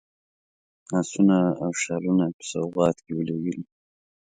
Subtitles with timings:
[0.99, 3.63] آسونه او شالونه په سوغات کې ولېږلي.